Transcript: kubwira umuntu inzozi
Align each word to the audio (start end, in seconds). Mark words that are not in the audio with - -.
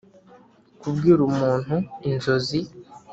kubwira 0.81 1.19
umuntu 1.29 1.73
inzozi 2.09 2.59